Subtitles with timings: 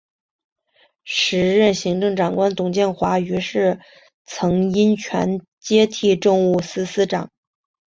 [1.03, 3.77] 时任行政长官董建华于是以
[4.25, 7.29] 曾荫权接替政务司司长。